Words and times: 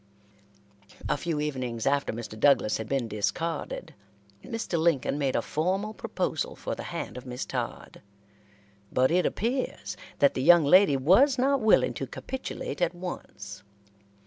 A 1.07 1.15
few 1.15 1.39
evenings 1.39 1.85
after 1.85 2.11
Mr. 2.11 2.35
Douglas 2.39 2.77
had 2.77 2.89
been 2.89 3.07
discarded, 3.07 3.93
Mr. 4.43 4.79
Lincoln 4.79 5.19
made 5.19 5.35
a 5.35 5.43
formal 5.43 5.93
proposal 5.93 6.55
for 6.55 6.73
the 6.73 6.81
hand 6.85 7.17
of 7.17 7.25
Miss 7.27 7.45
Todd, 7.45 8.01
but 8.91 9.11
it 9.11 9.27
appears 9.27 9.95
that 10.17 10.33
the 10.33 10.41
young 10.41 10.63
lady 10.65 10.97
was 10.97 11.37
not 11.37 11.61
willing 11.61 11.93
to 11.93 12.07
capitulate 12.07 12.81
at 12.81 12.95
once. 12.95 13.61